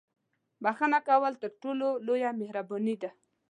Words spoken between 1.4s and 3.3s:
تر ټولو لویه مهرباني ده.